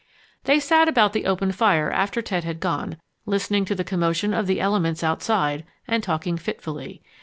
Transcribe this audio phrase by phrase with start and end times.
[0.45, 4.47] They sat about the open fire after Ted had gone, listening to the commotion of
[4.47, 7.03] the elements outside and talking fitfully.